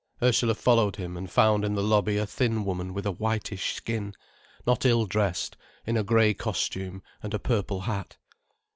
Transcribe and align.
Ursula 0.23 0.55
followed 0.55 0.95
him, 0.95 1.15
and 1.15 1.29
found 1.29 1.63
in 1.63 1.75
the 1.75 1.83
lobby 1.83 2.17
a 2.17 2.25
thin 2.25 2.65
woman 2.65 2.91
with 2.91 3.05
a 3.05 3.11
whitish 3.11 3.75
skin, 3.75 4.15
not 4.65 4.83
ill 4.83 5.05
dressed 5.05 5.57
in 5.85 5.95
a 5.95 6.01
grey 6.03 6.33
costume 6.33 7.03
and 7.21 7.35
a 7.35 7.39
purple 7.39 7.81
hat. 7.81 8.17